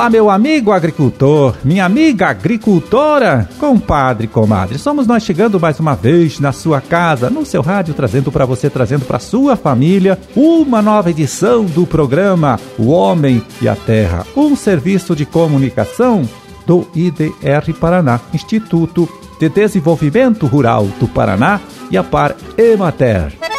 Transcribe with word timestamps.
Olá, 0.00 0.08
meu 0.08 0.30
amigo 0.30 0.72
agricultor, 0.72 1.56
minha 1.62 1.84
amiga 1.84 2.28
agricultora, 2.28 3.46
compadre, 3.58 4.26
comadre. 4.26 4.78
Somos 4.78 5.06
nós 5.06 5.22
chegando 5.22 5.60
mais 5.60 5.78
uma 5.78 5.94
vez 5.94 6.40
na 6.40 6.52
sua 6.52 6.80
casa, 6.80 7.28
no 7.28 7.44
seu 7.44 7.60
rádio, 7.60 7.92
trazendo 7.92 8.32
para 8.32 8.46
você, 8.46 8.70
trazendo 8.70 9.04
para 9.04 9.18
sua 9.18 9.56
família 9.56 10.18
uma 10.34 10.80
nova 10.80 11.10
edição 11.10 11.66
do 11.66 11.86
programa 11.86 12.58
O 12.78 12.88
Homem 12.88 13.44
e 13.60 13.68
a 13.68 13.76
Terra, 13.76 14.26
um 14.34 14.56
serviço 14.56 15.14
de 15.14 15.26
comunicação 15.26 16.26
do 16.66 16.88
IDR 16.94 17.74
Paraná, 17.78 18.20
Instituto 18.32 19.06
de 19.38 19.50
Desenvolvimento 19.50 20.46
Rural 20.46 20.86
do 20.98 21.06
Paraná 21.06 21.60
e 21.90 21.98
a 21.98 22.02
Par 22.02 22.34
Emater. 22.56 23.49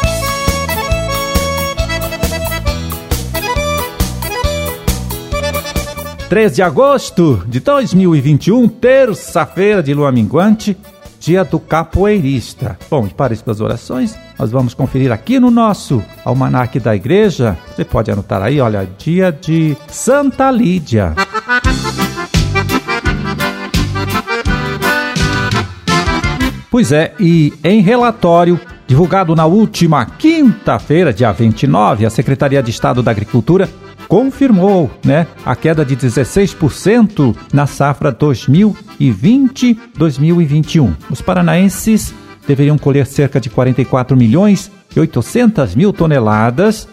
3 6.32 6.54
de 6.54 6.62
agosto 6.62 7.44
de 7.46 7.60
2021, 7.60 8.66
terça-feira 8.66 9.82
de 9.82 9.92
lua 9.92 10.10
minguante, 10.10 10.74
dia 11.20 11.44
do 11.44 11.60
capoeirista. 11.60 12.78
Bom, 12.88 13.06
e 13.06 13.10
para 13.10 13.34
as 13.34 13.60
orações, 13.60 14.18
nós 14.38 14.50
vamos 14.50 14.72
conferir 14.72 15.12
aqui 15.12 15.38
no 15.38 15.50
nosso 15.50 16.02
almanaque 16.24 16.80
da 16.80 16.96
igreja. 16.96 17.58
Você 17.68 17.84
pode 17.84 18.10
anotar 18.10 18.40
aí, 18.40 18.62
olha, 18.62 18.88
dia 18.96 19.30
de 19.30 19.76
Santa 19.88 20.50
Lídia. 20.50 21.14
Pois 26.70 26.92
é, 26.92 27.12
e 27.20 27.52
em 27.62 27.82
relatório 27.82 28.58
divulgado 28.86 29.36
na 29.36 29.44
última 29.44 30.06
quinta-feira, 30.06 31.12
dia 31.12 31.30
29, 31.30 32.06
a 32.06 32.10
Secretaria 32.10 32.62
de 32.62 32.70
Estado 32.70 33.02
da 33.02 33.10
Agricultura 33.10 33.68
confirmou 34.08 34.90
né, 35.04 35.26
a 35.44 35.56
queda 35.56 35.84
de 35.84 35.96
16% 35.96 37.36
na 37.52 37.66
safra 37.66 38.12
2020-2021. 38.12 40.94
Os 41.10 41.20
paranaenses 41.20 42.14
deveriam 42.46 42.78
colher 42.78 43.06
cerca 43.06 43.40
de 43.40 43.50
44 43.50 44.16
milhões 44.16 44.70
e 44.94 45.00
800 45.00 45.74
mil 45.74 45.92
toneladas, 45.92 46.88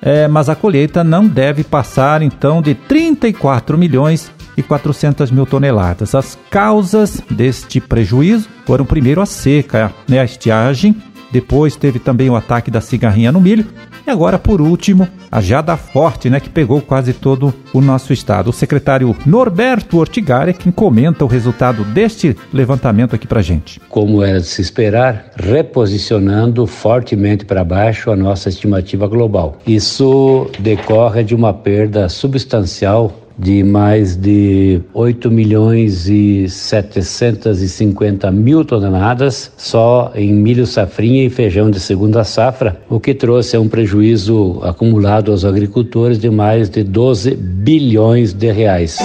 é, 0.00 0.28
mas 0.28 0.48
a 0.48 0.54
colheita 0.54 1.02
não 1.02 1.26
deve 1.26 1.64
passar 1.64 2.22
então 2.22 2.62
de 2.62 2.74
34 2.74 3.76
milhões 3.76 4.30
e 4.56 4.62
400 4.62 5.30
mil 5.30 5.46
toneladas. 5.46 6.14
As 6.14 6.38
causas 6.50 7.22
deste 7.30 7.80
prejuízo 7.80 8.48
foram 8.66 8.84
primeiro 8.84 9.20
a 9.20 9.26
seca, 9.26 9.92
né, 10.08 10.18
a 10.18 10.24
estiagem, 10.24 10.96
depois 11.30 11.76
teve 11.76 11.98
também 11.98 12.30
o 12.30 12.36
ataque 12.36 12.70
da 12.70 12.80
cigarrinha 12.80 13.32
no 13.32 13.40
milho 13.40 13.66
e 14.08 14.10
agora, 14.10 14.38
por 14.38 14.62
último, 14.62 15.06
a 15.30 15.38
Jada 15.38 15.76
Forte, 15.76 16.30
né, 16.30 16.40
que 16.40 16.48
pegou 16.48 16.80
quase 16.80 17.12
todo 17.12 17.52
o 17.74 17.80
nosso 17.82 18.10
estado. 18.10 18.48
O 18.48 18.54
secretário 18.54 19.14
Norberto 19.26 19.98
Ortigara 19.98 20.48
é 20.48 20.54
quem 20.54 20.72
comenta 20.72 21.26
o 21.26 21.28
resultado 21.28 21.84
deste 21.84 22.34
levantamento 22.50 23.14
aqui 23.14 23.26
para 23.26 23.42
gente. 23.42 23.78
Como 23.90 24.22
era 24.22 24.40
de 24.40 24.46
se 24.46 24.62
esperar, 24.62 25.30
reposicionando 25.36 26.66
fortemente 26.66 27.44
para 27.44 27.62
baixo 27.62 28.10
a 28.10 28.16
nossa 28.16 28.48
estimativa 28.48 29.06
global. 29.06 29.58
Isso 29.66 30.50
decorre 30.58 31.22
de 31.22 31.34
uma 31.34 31.52
perda 31.52 32.08
substancial 32.08 33.27
de 33.38 33.62
mais 33.62 34.16
de 34.16 34.80
8 34.92 35.30
milhões 35.30 36.08
e 36.08 36.48
750 36.48 38.30
mil 38.32 38.64
toneladas 38.64 39.52
só 39.56 40.10
em 40.14 40.32
milho 40.32 40.66
safrinha 40.66 41.24
e 41.24 41.30
feijão 41.30 41.70
de 41.70 41.78
segunda 41.78 42.24
safra, 42.24 42.80
o 42.88 42.98
que 42.98 43.14
trouxe 43.14 43.56
um 43.56 43.68
prejuízo 43.68 44.58
acumulado 44.62 45.30
aos 45.30 45.44
agricultores 45.44 46.18
de 46.18 46.28
mais 46.28 46.68
de 46.68 46.82
12 46.82 47.36
bilhões 47.36 48.32
de 48.32 48.50
reais. 48.50 48.98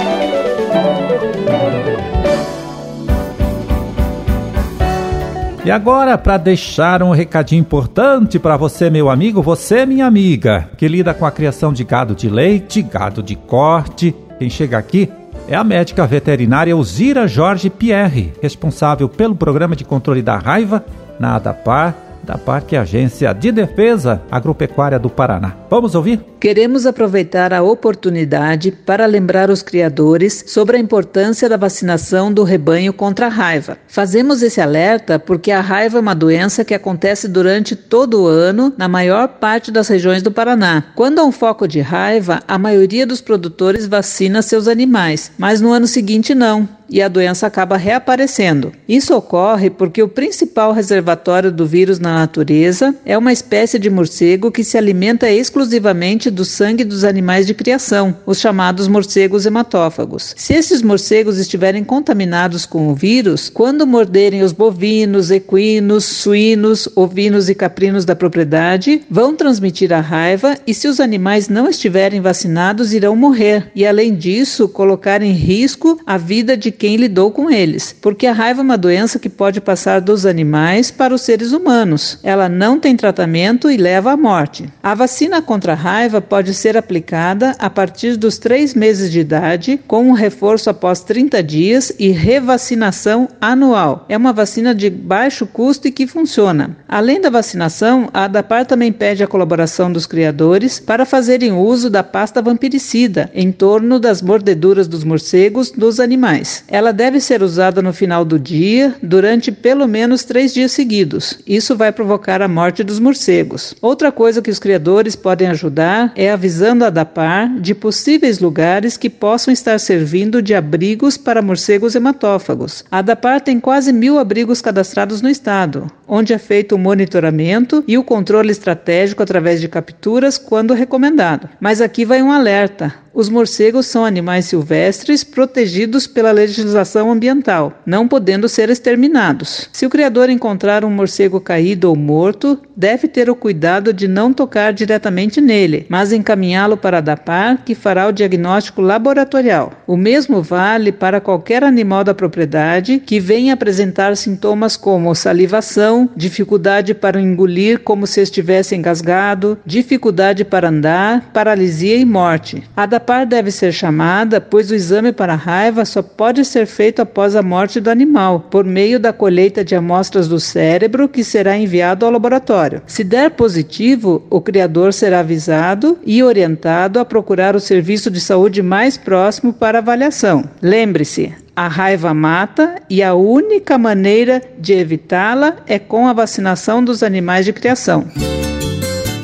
E 5.64 5.70
agora, 5.70 6.18
para 6.18 6.36
deixar 6.36 7.02
um 7.02 7.10
recadinho 7.12 7.60
importante 7.60 8.38
para 8.38 8.54
você, 8.54 8.90
meu 8.90 9.08
amigo, 9.08 9.40
você, 9.40 9.86
minha 9.86 10.04
amiga, 10.04 10.68
que 10.76 10.86
lida 10.86 11.14
com 11.14 11.24
a 11.24 11.30
criação 11.30 11.72
de 11.72 11.82
gado 11.82 12.14
de 12.14 12.28
leite, 12.28 12.82
gado 12.82 13.22
de 13.22 13.34
corte, 13.34 14.14
quem 14.38 14.50
chega 14.50 14.78
aqui 14.78 15.10
é 15.48 15.54
a 15.54 15.64
médica 15.64 16.06
veterinária 16.06 16.76
Uzira 16.76 17.28
Jorge 17.28 17.68
Pierre, 17.68 18.32
responsável 18.42 19.08
pelo 19.08 19.34
programa 19.34 19.76
de 19.76 19.84
controle 19.84 20.22
da 20.22 20.36
raiva 20.36 20.84
na 21.18 21.36
ADAPAR 21.36 21.94
da 22.22 22.38
Parque 22.38 22.76
Agência 22.76 23.32
de 23.34 23.52
Defesa 23.52 24.22
Agropecuária 24.30 24.98
do 24.98 25.10
Paraná. 25.10 25.54
Vamos 25.68 25.94
ouvir? 25.94 26.33
Queremos 26.44 26.84
aproveitar 26.84 27.54
a 27.54 27.62
oportunidade 27.62 28.70
para 28.70 29.06
lembrar 29.06 29.48
os 29.48 29.62
criadores 29.62 30.44
sobre 30.46 30.76
a 30.76 30.78
importância 30.78 31.48
da 31.48 31.56
vacinação 31.56 32.30
do 32.30 32.44
rebanho 32.44 32.92
contra 32.92 33.24
a 33.24 33.30
raiva. 33.30 33.78
Fazemos 33.88 34.42
esse 34.42 34.60
alerta 34.60 35.18
porque 35.18 35.50
a 35.50 35.62
raiva 35.62 35.96
é 35.96 36.02
uma 36.02 36.14
doença 36.14 36.62
que 36.62 36.74
acontece 36.74 37.28
durante 37.28 37.74
todo 37.74 38.24
o 38.24 38.26
ano 38.26 38.74
na 38.76 38.86
maior 38.86 39.26
parte 39.26 39.70
das 39.70 39.88
regiões 39.88 40.22
do 40.22 40.30
Paraná. 40.30 40.84
Quando 40.94 41.18
há 41.18 41.24
um 41.24 41.32
foco 41.32 41.66
de 41.66 41.80
raiva, 41.80 42.42
a 42.46 42.58
maioria 42.58 43.06
dos 43.06 43.22
produtores 43.22 43.86
vacina 43.86 44.42
seus 44.42 44.68
animais, 44.68 45.32
mas 45.38 45.62
no 45.62 45.72
ano 45.72 45.86
seguinte 45.86 46.34
não 46.34 46.68
e 46.88 47.02
a 47.02 47.08
doença 47.08 47.46
acaba 47.46 47.76
reaparecendo. 47.76 48.72
Isso 48.88 49.14
ocorre 49.14 49.70
porque 49.70 50.02
o 50.02 50.08
principal 50.08 50.72
reservatório 50.72 51.50
do 51.50 51.66
vírus 51.66 51.98
na 51.98 52.14
natureza 52.14 52.94
é 53.04 53.16
uma 53.16 53.32
espécie 53.32 53.78
de 53.78 53.90
morcego 53.90 54.50
que 54.50 54.64
se 54.64 54.76
alimenta 54.76 55.30
exclusivamente 55.30 56.30
do 56.34 56.44
sangue 56.44 56.84
dos 56.84 57.04
animais 57.04 57.46
de 57.46 57.54
criação, 57.54 58.14
os 58.26 58.38
chamados 58.38 58.88
morcegos 58.88 59.46
hematófagos. 59.46 60.34
Se 60.36 60.52
esses 60.52 60.82
morcegos 60.82 61.38
estiverem 61.38 61.82
contaminados 61.82 62.66
com 62.66 62.88
o 62.88 62.94
vírus, 62.94 63.48
quando 63.48 63.86
morderem 63.86 64.42
os 64.42 64.52
bovinos, 64.52 65.30
equinos, 65.30 66.04
suínos, 66.04 66.88
ovinos 66.94 67.48
e 67.48 67.54
caprinos 67.54 68.04
da 68.04 68.14
propriedade, 68.14 69.02
vão 69.10 69.34
transmitir 69.34 69.92
a 69.92 70.00
raiva 70.00 70.58
e 70.66 70.74
se 70.74 70.88
os 70.88 71.00
animais 71.00 71.48
não 71.48 71.68
estiverem 71.68 72.20
vacinados, 72.20 72.92
irão 72.92 73.16
morrer 73.16 73.70
e, 73.74 73.86
além 73.86 74.14
disso, 74.14 74.68
colocar 74.68 75.22
em 75.22 75.32
risco 75.32 76.00
a 76.04 76.18
vida 76.18 76.56
de 76.56 76.70
quem 76.70 76.96
lidou 76.96 77.30
com 77.30 77.50
eles, 77.50 77.94
porque 78.00 78.26
a 78.26 78.32
raiva 78.32 78.60
é 78.60 78.64
uma 78.64 78.76
doença 78.76 79.18
que 79.18 79.28
pode 79.28 79.60
passar 79.60 80.00
dos 80.00 80.26
animais 80.26 80.90
para 80.90 81.14
os 81.14 81.22
seres 81.22 81.52
humanos. 81.52 82.18
Ela 82.22 82.48
não 82.48 82.78
tem 82.78 82.96
tratamento 82.96 83.70
e 83.70 83.76
leva 83.76 84.12
à 84.12 84.16
morte. 84.16 84.68
A 84.82 84.94
vacina 84.94 85.40
contra 85.40 85.72
a 85.72 85.76
raiva 85.76 86.20
pode 86.24 86.54
ser 86.54 86.76
aplicada 86.76 87.54
a 87.58 87.70
partir 87.70 88.16
dos 88.16 88.38
três 88.38 88.74
meses 88.74 89.12
de 89.12 89.20
idade, 89.20 89.80
com 89.86 90.08
um 90.08 90.12
reforço 90.12 90.70
após 90.70 91.00
30 91.00 91.42
dias 91.42 91.92
e 91.98 92.08
revacinação 92.08 93.28
anual. 93.40 94.04
É 94.08 94.16
uma 94.16 94.32
vacina 94.32 94.74
de 94.74 94.90
baixo 94.90 95.46
custo 95.46 95.86
e 95.86 95.92
que 95.92 96.06
funciona. 96.06 96.76
Além 96.88 97.20
da 97.20 97.30
vacinação, 97.30 98.08
a 98.12 98.24
ADAPAR 98.24 98.66
também 98.66 98.90
pede 98.90 99.22
a 99.22 99.26
colaboração 99.26 99.92
dos 99.92 100.06
criadores 100.06 100.80
para 100.80 101.04
fazerem 101.04 101.52
uso 101.52 101.90
da 101.90 102.02
pasta 102.02 102.40
vampiricida 102.40 103.30
em 103.34 103.52
torno 103.52 104.00
das 104.00 104.22
mordeduras 104.22 104.88
dos 104.88 105.04
morcegos 105.04 105.70
dos 105.70 106.00
animais. 106.00 106.64
Ela 106.68 106.92
deve 106.92 107.20
ser 107.20 107.42
usada 107.42 107.82
no 107.82 107.92
final 107.92 108.24
do 108.24 108.38
dia, 108.38 108.94
durante 109.02 109.52
pelo 109.52 109.86
menos 109.86 110.24
três 110.24 110.54
dias 110.54 110.72
seguidos. 110.72 111.38
Isso 111.46 111.76
vai 111.76 111.92
provocar 111.92 112.40
a 112.40 112.48
morte 112.48 112.82
dos 112.82 112.98
morcegos. 112.98 113.74
Outra 113.82 114.10
coisa 114.10 114.40
que 114.40 114.50
os 114.50 114.58
criadores 114.58 115.14
podem 115.14 115.48
ajudar 115.48 116.12
é 116.16 116.30
avisando 116.30 116.84
a 116.84 116.90
DAPAR 116.90 117.60
de 117.60 117.74
possíveis 117.74 118.38
lugares 118.40 118.96
que 118.96 119.10
possam 119.10 119.52
estar 119.52 119.78
servindo 119.78 120.40
de 120.40 120.54
abrigos 120.54 121.16
para 121.16 121.42
morcegos 121.42 121.94
hematófagos. 121.94 122.84
A 122.90 123.02
DAPAR 123.02 123.40
tem 123.40 123.60
quase 123.60 123.92
mil 123.92 124.18
abrigos 124.18 124.60
cadastrados 124.60 125.20
no 125.20 125.28
estado, 125.28 125.90
onde 126.06 126.32
é 126.32 126.38
feito 126.38 126.74
o 126.74 126.78
monitoramento 126.78 127.84
e 127.86 127.98
o 127.98 128.04
controle 128.04 128.50
estratégico 128.50 129.22
através 129.22 129.60
de 129.60 129.68
capturas 129.68 130.38
quando 130.38 130.74
recomendado. 130.74 131.48
Mas 131.60 131.80
aqui 131.80 132.04
vai 132.04 132.22
um 132.22 132.32
alerta. 132.32 133.03
Os 133.16 133.28
morcegos 133.28 133.86
são 133.86 134.04
animais 134.04 134.46
silvestres 134.46 135.22
protegidos 135.22 136.04
pela 136.04 136.32
legislação 136.32 137.12
ambiental, 137.12 137.72
não 137.86 138.08
podendo 138.08 138.48
ser 138.48 138.68
exterminados. 138.70 139.68
Se 139.72 139.86
o 139.86 139.88
criador 139.88 140.28
encontrar 140.28 140.84
um 140.84 140.90
morcego 140.90 141.40
caído 141.40 141.88
ou 141.88 141.94
morto, 141.94 142.58
deve 142.76 143.06
ter 143.06 143.30
o 143.30 143.36
cuidado 143.36 143.92
de 143.92 144.08
não 144.08 144.32
tocar 144.32 144.72
diretamente 144.72 145.40
nele, 145.40 145.86
mas 145.88 146.12
encaminhá-lo 146.12 146.76
para 146.76 146.98
a 146.98 147.00
DAPAR, 147.00 147.62
que 147.64 147.72
fará 147.72 148.08
o 148.08 148.12
diagnóstico 148.12 148.80
laboratorial. 148.80 149.72
O 149.86 149.96
mesmo 149.96 150.42
vale 150.42 150.90
para 150.90 151.20
qualquer 151.20 151.62
animal 151.62 152.02
da 152.02 152.14
propriedade 152.14 152.98
que 152.98 153.20
venha 153.20 153.54
apresentar 153.54 154.16
sintomas 154.16 154.76
como 154.76 155.14
salivação, 155.14 156.10
dificuldade 156.16 156.92
para 156.92 157.20
engolir 157.20 157.78
como 157.78 158.08
se 158.08 158.20
estivesse 158.20 158.74
engasgado, 158.74 159.56
dificuldade 159.64 160.44
para 160.44 160.68
andar, 160.68 161.30
paralisia 161.32 161.96
e 161.96 162.04
morte. 162.04 162.64
A 162.76 162.84
ADAPAR 163.04 163.26
deve 163.26 163.50
ser 163.50 163.70
chamada, 163.70 164.40
pois 164.40 164.70
o 164.70 164.74
exame 164.74 165.12
para 165.12 165.34
raiva 165.34 165.84
só 165.84 166.00
pode 166.02 166.42
ser 166.42 166.66
feito 166.66 167.02
após 167.02 167.36
a 167.36 167.42
morte 167.42 167.78
do 167.78 167.90
animal, 167.90 168.40
por 168.50 168.64
meio 168.64 168.98
da 168.98 169.12
colheita 169.12 169.62
de 169.62 169.74
amostras 169.74 170.26
do 170.26 170.40
cérebro 170.40 171.06
que 171.06 171.22
será 171.22 171.54
enviado 171.54 172.06
ao 172.06 172.12
laboratório. 172.12 172.80
Se 172.86 173.04
der 173.04 173.32
positivo, 173.32 174.26
o 174.30 174.40
criador 174.40 174.94
será 174.94 175.20
avisado 175.20 175.98
e 176.06 176.22
orientado 176.22 176.98
a 176.98 177.04
procurar 177.04 177.54
o 177.54 177.60
serviço 177.60 178.10
de 178.10 178.20
saúde 178.20 178.62
mais 178.62 178.96
próximo 178.96 179.52
para 179.52 179.78
avaliação. 179.78 180.48
Lembre-se, 180.62 181.34
a 181.54 181.68
raiva 181.68 182.14
mata 182.14 182.76
e 182.88 183.02
a 183.02 183.12
única 183.12 183.76
maneira 183.76 184.40
de 184.58 184.72
evitá-la 184.72 185.56
é 185.66 185.78
com 185.78 186.08
a 186.08 186.14
vacinação 186.14 186.82
dos 186.82 187.02
animais 187.02 187.44
de 187.44 187.52
criação. 187.52 188.06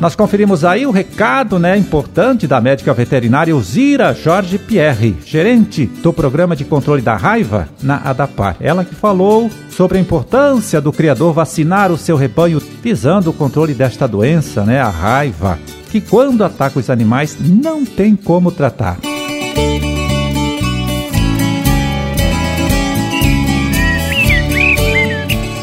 Nós 0.01 0.17
conferimos 0.17 0.65
aí 0.65 0.87
o 0.87 0.91
recado, 0.91 1.59
né, 1.59 1.77
importante 1.77 2.47
da 2.47 2.59
médica 2.59 2.95
veterinária 2.95 3.55
Uzira 3.55 4.15
Jorge 4.15 4.57
Pierre, 4.57 5.15
gerente 5.27 5.85
do 5.85 6.11
programa 6.11 6.57
de 6.57 6.65
controle 6.65 7.03
da 7.03 7.15
raiva 7.17 7.69
na 7.83 8.01
ADAPAR. 8.03 8.57
Ela 8.61 8.83
que 8.83 8.95
falou 8.95 9.51
sobre 9.69 9.99
a 9.99 10.01
importância 10.01 10.81
do 10.81 10.91
criador 10.91 11.35
vacinar 11.35 11.93
o 11.93 11.99
seu 11.99 12.17
rebanho 12.17 12.63
visando 12.83 13.29
o 13.29 13.35
controle 13.35 13.75
desta 13.75 14.09
doença, 14.09 14.65
né, 14.65 14.81
a 14.81 14.89
raiva, 14.89 15.59
que 15.91 16.01
quando 16.01 16.45
ataca 16.45 16.79
os 16.79 16.89
animais 16.89 17.37
não 17.39 17.85
tem 17.85 18.17
como 18.17 18.51
tratar. 18.51 19.10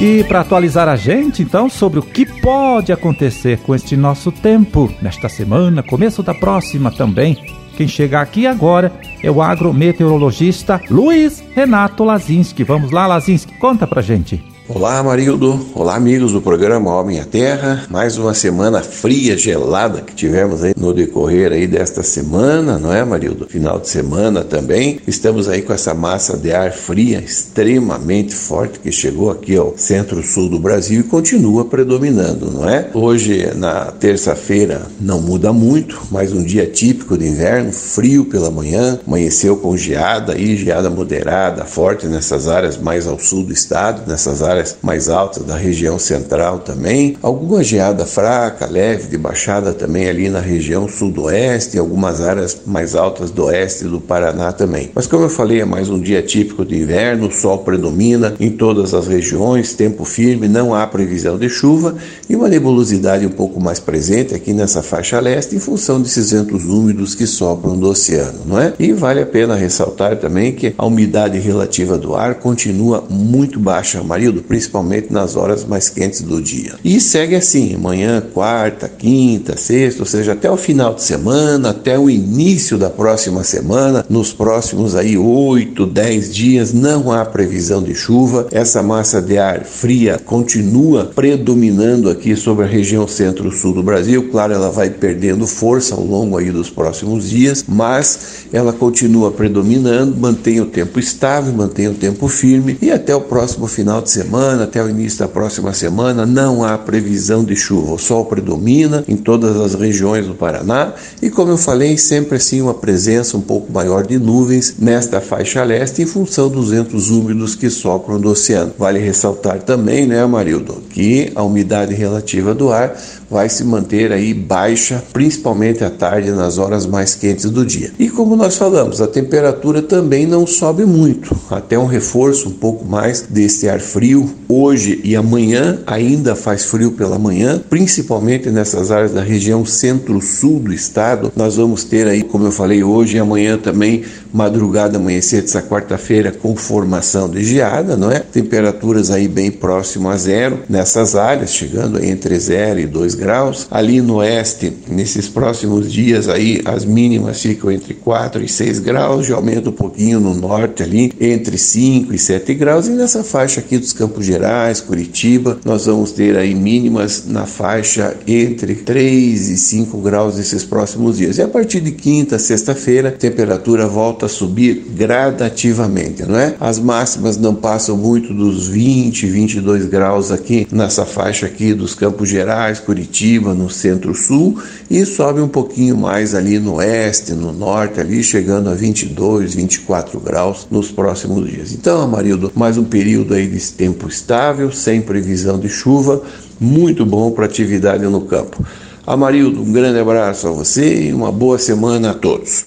E 0.09 0.23
para 0.23 0.39
atualizar 0.39 0.87
a 0.87 0.95
gente, 0.95 1.43
então, 1.43 1.69
sobre 1.69 1.99
o 1.99 2.01
que 2.01 2.25
pode 2.39 2.93
acontecer 2.93 3.59
com 3.59 3.75
este 3.75 3.97
nosso 3.97 4.31
tempo, 4.31 4.89
nesta 5.01 5.27
semana, 5.27 5.83
começo 5.83 6.23
da 6.23 6.33
próxima 6.33 6.89
também, 6.89 7.35
quem 7.75 7.89
chega 7.89 8.21
aqui 8.21 8.47
agora 8.47 8.89
é 9.21 9.29
o 9.29 9.41
agrometeorologista 9.41 10.81
Luiz 10.89 11.43
Renato 11.53 12.05
Lazinski. 12.05 12.63
Vamos 12.63 12.89
lá, 12.89 13.05
Lazinski, 13.05 13.57
conta 13.57 13.85
pra 13.85 14.01
gente. 14.01 14.41
Olá, 14.69 15.01
Marildo. 15.01 15.65
Olá, 15.73 15.95
amigos 15.95 16.33
do 16.33 16.41
programa 16.41 16.93
Homem 16.93 17.21
à 17.21 17.23
Terra. 17.23 17.85
Mais 17.89 18.17
uma 18.17 18.33
semana 18.33 18.81
fria, 18.81 19.37
gelada 19.37 20.01
que 20.01 20.13
tivemos 20.13 20.61
aí 20.61 20.73
no 20.75 20.93
decorrer 20.93 21.53
aí 21.53 21.65
desta 21.65 22.03
semana, 22.03 22.77
não 22.77 22.91
é, 22.91 23.01
Marildo? 23.05 23.47
Final 23.47 23.79
de 23.79 23.87
semana 23.87 24.43
também. 24.43 24.99
Estamos 25.07 25.47
aí 25.47 25.61
com 25.61 25.71
essa 25.71 25.93
massa 25.93 26.35
de 26.35 26.51
ar 26.51 26.73
fria 26.73 27.19
extremamente 27.19 28.35
forte 28.35 28.79
que 28.79 28.91
chegou 28.91 29.31
aqui 29.31 29.55
ao 29.55 29.73
centro-sul 29.77 30.49
do 30.49 30.59
Brasil 30.59 30.99
e 30.99 31.03
continua 31.03 31.63
predominando, 31.63 32.51
não 32.51 32.69
é? 32.69 32.89
Hoje, 32.93 33.49
na 33.55 33.85
terça-feira, 33.85 34.81
não 34.99 35.21
muda 35.21 35.53
muito, 35.53 36.01
mais 36.11 36.33
um 36.33 36.43
dia 36.43 36.67
típico 36.67 37.17
de 37.17 37.25
inverno, 37.25 37.71
frio 37.71 38.25
pela 38.25 38.51
manhã, 38.51 38.99
amanheceu 39.07 39.55
com 39.55 39.77
geada 39.77 40.33
aí, 40.33 40.57
geada 40.57 40.89
moderada, 40.89 41.63
forte 41.63 42.05
nessas 42.05 42.49
áreas 42.49 42.75
mais 42.75 43.07
ao 43.07 43.17
sul 43.17 43.43
do 43.43 43.53
estado, 43.53 44.01
nessas 44.05 44.43
áreas 44.43 44.56
áreas 44.57 44.77
mais 44.81 45.09
altas 45.09 45.43
da 45.43 45.55
região 45.55 45.99
central 45.99 46.59
também. 46.59 47.15
Alguma 47.21 47.63
geada 47.63 48.05
fraca, 48.05 48.65
leve, 48.65 49.07
de 49.07 49.17
baixada 49.17 49.73
também 49.73 50.09
ali 50.09 50.29
na 50.29 50.39
região 50.39 50.87
sudoeste, 50.87 51.77
algumas 51.77 52.21
áreas 52.21 52.61
mais 52.65 52.95
altas 52.95 53.29
do 53.29 53.45
oeste 53.45 53.85
do 53.85 54.01
Paraná 54.01 54.51
também. 54.51 54.91
Mas 54.95 55.07
como 55.07 55.25
eu 55.25 55.29
falei, 55.29 55.61
é 55.61 55.65
mais 55.65 55.89
um 55.89 55.99
dia 55.99 56.21
típico 56.21 56.65
de 56.65 56.75
inverno, 56.75 57.27
o 57.27 57.31
sol 57.31 57.59
predomina 57.59 58.33
em 58.39 58.49
todas 58.49 58.93
as 58.93 59.07
regiões, 59.07 59.73
tempo 59.73 60.03
firme, 60.03 60.47
não 60.47 60.73
há 60.73 60.85
previsão 60.87 61.37
de 61.37 61.49
chuva 61.49 61.95
e 62.29 62.35
uma 62.35 62.47
nebulosidade 62.47 63.25
um 63.25 63.31
pouco 63.31 63.61
mais 63.61 63.79
presente 63.79 64.33
aqui 64.33 64.53
nessa 64.53 64.81
faixa 64.81 65.19
leste 65.19 65.55
em 65.55 65.59
função 65.59 66.01
desses 66.01 66.31
ventos 66.31 66.65
úmidos 66.65 67.13
que 67.13 67.27
sopram 67.27 67.77
do 67.77 67.89
oceano, 67.89 68.39
não 68.45 68.59
é? 68.59 68.73
E 68.79 68.91
vale 68.93 69.21
a 69.21 69.25
pena 69.25 69.55
ressaltar 69.55 70.17
também 70.17 70.51
que 70.51 70.73
a 70.77 70.85
umidade 70.85 71.37
relativa 71.39 71.97
do 71.97 72.15
ar 72.15 72.35
continua 72.35 73.03
muito 73.09 73.59
baixa, 73.59 74.01
marido, 74.01 74.46
principalmente 74.47 75.11
nas 75.11 75.35
horas 75.35 75.65
mais 75.65 75.89
quentes 75.89 76.21
do 76.21 76.41
dia. 76.41 76.75
E 76.83 76.99
segue 76.99 77.35
assim, 77.35 77.75
amanhã, 77.75 78.23
quarta, 78.33 78.87
quinta, 78.87 79.57
sexta, 79.57 80.01
ou 80.01 80.05
seja, 80.05 80.33
até 80.33 80.49
o 80.49 80.57
final 80.57 80.93
de 80.93 81.03
semana, 81.03 81.71
até 81.71 81.99
o 81.99 82.09
início 82.09 82.77
da 82.77 82.89
próxima 82.89 83.43
semana, 83.43 84.05
nos 84.09 84.31
próximos 84.31 84.95
aí 84.95 85.17
8, 85.17 85.85
10 85.85 86.33
dias, 86.33 86.73
não 86.73 87.11
há 87.11 87.25
previsão 87.25 87.83
de 87.83 87.93
chuva. 87.93 88.47
Essa 88.51 88.81
massa 88.81 89.21
de 89.21 89.37
ar 89.37 89.65
fria 89.65 90.19
continua 90.23 91.05
predominando 91.05 92.09
aqui 92.09 92.35
sobre 92.35 92.65
a 92.65 92.67
região 92.67 93.07
centro-sul 93.07 93.73
do 93.73 93.83
Brasil. 93.83 94.29
Claro, 94.31 94.53
ela 94.53 94.69
vai 94.69 94.89
perdendo 94.89 95.45
força 95.45 95.95
ao 95.95 96.03
longo 96.03 96.37
aí 96.37 96.51
dos 96.51 96.69
próximos 96.69 97.29
dias, 97.29 97.65
mas 97.67 98.47
ela 98.53 98.71
continua 98.71 99.31
predominando, 99.31 100.15
mantém 100.15 100.61
o 100.61 100.65
tempo 100.65 100.99
estável, 100.99 101.53
mantém 101.53 101.87
o 101.87 101.93
tempo 101.93 102.27
firme 102.27 102.77
e 102.81 102.91
até 102.91 103.15
o 103.15 103.21
próximo 103.21 103.67
final 103.67 104.01
de 104.01 104.11
semana 104.11 104.36
semana 104.37 104.65
até 104.65 104.83
o 104.83 104.87
início 104.87 105.17
da 105.17 105.27
próxima 105.27 105.73
semana 105.73 106.23
não 106.23 106.63
há 106.63 106.77
previsão 106.77 107.43
de 107.43 107.55
chuva. 107.55 107.93
O 107.93 107.97
sol 107.97 108.23
predomina 108.25 109.03
em 109.07 109.17
todas 109.17 109.57
as 109.57 109.73
regiões 109.73 110.27
do 110.27 110.35
Paraná 110.35 110.93
e, 111.19 111.27
como 111.31 111.51
eu 111.51 111.57
falei, 111.57 111.97
sempre 111.97 112.37
assim 112.37 112.61
uma 112.61 112.75
presença 112.75 113.35
um 113.35 113.41
pouco 113.41 113.73
maior 113.73 114.05
de 114.05 114.19
nuvens 114.19 114.75
nesta 114.77 115.19
faixa 115.19 115.63
leste 115.63 116.03
em 116.03 116.05
função 116.05 116.49
dos 116.49 116.69
ventos 116.69 117.09
úmidos 117.09 117.55
que 117.55 117.67
sopram 117.67 118.19
do 118.19 118.29
oceano. 118.29 118.73
Vale 118.77 118.99
ressaltar 118.99 119.63
também, 119.63 120.05
né, 120.05 120.21
Amarildo, 120.21 120.83
que 120.91 121.31
a 121.33 121.41
umidade 121.41 121.95
relativa 121.95 122.53
do 122.53 122.71
ar 122.71 122.95
vai 123.29 123.49
se 123.49 123.63
manter 123.63 124.11
aí 124.11 124.33
baixa, 124.33 125.03
principalmente 125.11 125.83
à 125.83 125.89
tarde, 125.89 126.31
nas 126.31 126.57
horas 126.57 126.85
mais 126.85 127.15
quentes 127.15 127.49
do 127.49 127.65
dia. 127.65 127.91
E 127.99 128.09
como 128.09 128.35
nós 128.35 128.55
falamos, 128.55 129.01
a 129.01 129.07
temperatura 129.07 129.81
também 129.81 130.25
não 130.25 130.47
sobe 130.47 130.85
muito, 130.85 131.35
até 131.49 131.77
um 131.77 131.85
reforço 131.85 132.49
um 132.49 132.53
pouco 132.53 132.85
mais 132.85 133.21
desse 133.21 133.67
ar 133.67 133.79
frio. 133.79 134.29
Hoje 134.47 135.01
e 135.03 135.15
amanhã 135.15 135.79
ainda 135.85 136.35
faz 136.35 136.65
frio 136.65 136.91
pela 136.91 137.19
manhã, 137.19 137.61
principalmente 137.69 138.49
nessas 138.49 138.91
áreas 138.91 139.11
da 139.11 139.21
região 139.21 139.65
centro-sul 139.65 140.59
do 140.59 140.73
estado. 140.73 141.31
Nós 141.35 141.57
vamos 141.57 141.83
ter 141.83 142.07
aí, 142.07 142.23
como 142.23 142.45
eu 142.45 142.51
falei, 142.51 142.83
hoje 142.83 143.17
e 143.17 143.19
amanhã 143.19 143.57
também 143.57 144.03
madrugada, 144.31 144.97
amanhecer 144.97 145.41
dessa 145.41 145.61
quarta-feira 145.61 146.31
com 146.31 146.55
formação 146.55 147.29
de 147.29 147.43
geada, 147.43 147.97
não 147.97 148.11
é? 148.11 148.19
Temperaturas 148.19 149.09
aí 149.09 149.27
bem 149.27 149.51
próximo 149.51 150.09
a 150.09 150.17
zero 150.17 150.59
nessas 150.69 151.15
áreas, 151.15 151.51
chegando 151.51 152.03
entre 152.03 152.37
0 152.39 152.79
e 152.79 152.85
2 152.85 153.16
graus. 153.17 153.67
Ali 153.69 154.01
no 154.01 154.15
oeste, 154.17 154.71
nesses 154.87 155.27
próximos 155.27 155.91
dias 155.91 156.29
aí, 156.29 156.61
as 156.63 156.85
mínimas 156.85 157.41
ficam 157.41 157.71
entre 157.71 157.93
4 157.93 158.43
e 158.43 158.47
6 158.47 158.79
graus, 158.79 159.27
e 159.27 159.33
aumenta 159.33 159.69
um 159.69 159.73
pouquinho 159.73 160.19
no 160.19 160.33
norte 160.33 160.83
ali, 160.83 161.11
entre 161.19 161.57
5 161.57 162.13
e 162.13 162.19
7 162.19 162.53
graus. 162.53 162.87
E 162.87 162.91
nessa 162.91 163.23
faixa 163.23 163.59
aqui 163.59 163.77
dos 163.77 163.93
Campos 163.93 164.25
Gerais, 164.25 164.79
Curitiba, 164.79 165.59
nós 165.65 165.85
vamos 165.85 166.11
ter 166.11 166.37
aí 166.37 166.53
mínimas 166.53 167.25
na 167.27 167.45
faixa 167.45 168.15
entre 168.27 168.75
3 168.75 169.49
e 169.49 169.57
5 169.57 169.97
graus 169.97 170.37
nesses 170.37 170.63
próximos 170.63 171.17
dias. 171.17 171.37
E 171.37 171.41
a 171.41 171.47
partir 171.47 171.81
de 171.81 171.91
quinta, 171.91 172.37
sexta-feira, 172.37 173.09
a 173.09 173.11
temperatura 173.11 173.87
volta 173.87 174.27
a 174.27 174.29
subir 174.29 174.85
gradativamente, 174.95 176.23
não 176.23 176.37
é? 176.37 176.55
As 176.59 176.79
máximas 176.79 177.37
não 177.37 177.55
passam 177.55 177.97
muito 177.97 178.33
dos 178.33 178.67
20, 178.67 179.25
22 179.25 179.85
graus 179.85 180.31
aqui 180.31 180.67
nessa 180.71 181.05
faixa 181.05 181.45
aqui 181.45 181.73
dos 181.73 181.95
Campos 181.95 182.29
Gerais, 182.29 182.79
Curitiba 182.79 183.06
Curitiba, 183.07 183.53
no 183.53 183.69
centro-sul, 183.69 184.61
e 184.91 185.05
sobe 185.05 185.39
um 185.39 185.47
pouquinho 185.47 185.97
mais 185.97 186.35
ali 186.35 186.59
no 186.59 186.75
oeste, 186.75 187.31
no 187.31 187.53
norte, 187.53 187.99
ali 187.99 188.21
chegando 188.21 188.69
a 188.69 188.73
22, 188.73 189.55
24 189.55 190.19
graus 190.19 190.67
nos 190.69 190.91
próximos 190.91 191.49
dias. 191.49 191.73
Então, 191.73 192.01
Amarildo, 192.01 192.51
mais 192.53 192.77
um 192.77 192.83
período 192.83 193.33
aí 193.33 193.47
de 193.47 193.71
tempo 193.71 194.07
estável, 194.07 194.71
sem 194.71 195.01
previsão 195.01 195.57
de 195.57 195.69
chuva, 195.69 196.21
muito 196.59 197.05
bom 197.05 197.31
para 197.31 197.45
atividade 197.45 198.03
no 198.03 198.21
campo. 198.21 198.63
Amarildo, 199.05 199.61
um 199.61 199.71
grande 199.71 199.99
abraço 199.99 200.47
a 200.47 200.51
você 200.51 201.07
e 201.07 201.13
uma 201.13 201.31
boa 201.31 201.57
semana 201.57 202.11
a 202.11 202.13
todos. 202.13 202.65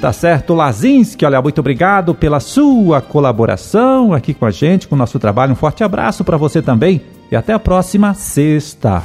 Tá 0.00 0.12
certo, 0.12 0.54
Lazinski, 0.54 1.24
olha, 1.24 1.40
muito 1.40 1.60
obrigado 1.60 2.14
pela 2.14 2.38
sua 2.40 3.00
colaboração 3.00 4.12
aqui 4.12 4.34
com 4.34 4.46
a 4.46 4.50
gente, 4.50 4.86
com 4.86 4.94
o 4.94 4.98
nosso 4.98 5.18
trabalho. 5.18 5.52
Um 5.52 5.56
forte 5.56 5.82
abraço 5.82 6.24
para 6.24 6.36
você 6.36 6.60
também 6.60 7.02
e 7.30 7.36
até 7.36 7.52
a 7.52 7.58
próxima 7.58 8.14
sexta. 8.14 9.02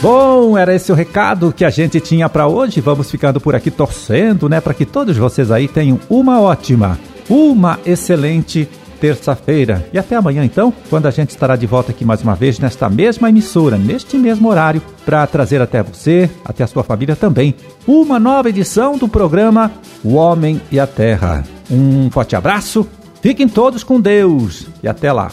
Bom, 0.00 0.58
era 0.58 0.74
esse 0.74 0.92
o 0.92 0.94
recado 0.94 1.50
que 1.50 1.64
a 1.64 1.70
gente 1.70 1.98
tinha 1.98 2.28
para 2.28 2.46
hoje. 2.46 2.78
Vamos 2.78 3.10
ficando 3.10 3.40
por 3.40 3.54
aqui 3.54 3.70
torcendo, 3.70 4.50
né, 4.50 4.60
para 4.60 4.74
que 4.74 4.84
todos 4.84 5.16
vocês 5.16 5.50
aí 5.50 5.66
tenham 5.66 5.98
uma 6.10 6.42
ótima, 6.42 6.98
uma 7.26 7.80
excelente 7.86 8.68
terça-feira. 9.00 9.86
E 9.92 9.98
até 9.98 10.16
amanhã, 10.16 10.44
então, 10.44 10.72
quando 10.88 11.06
a 11.06 11.10
gente 11.10 11.30
estará 11.30 11.56
de 11.56 11.66
volta 11.66 11.92
aqui 11.92 12.04
mais 12.04 12.22
uma 12.22 12.34
vez 12.34 12.58
nesta 12.58 12.88
mesma 12.88 13.28
emissora, 13.28 13.76
neste 13.76 14.16
mesmo 14.16 14.48
horário, 14.48 14.82
para 15.04 15.26
trazer 15.26 15.60
até 15.60 15.82
você, 15.82 16.30
até 16.44 16.64
a 16.64 16.66
sua 16.66 16.82
família 16.82 17.14
também, 17.14 17.54
uma 17.86 18.18
nova 18.18 18.48
edição 18.48 18.96
do 18.96 19.08
programa 19.08 19.70
O 20.02 20.14
Homem 20.14 20.60
e 20.70 20.80
a 20.80 20.86
Terra. 20.86 21.44
Um 21.70 22.10
forte 22.10 22.36
abraço, 22.36 22.86
fiquem 23.20 23.48
todos 23.48 23.82
com 23.82 24.00
Deus 24.00 24.66
e 24.82 24.88
até 24.88 25.12
lá. 25.12 25.30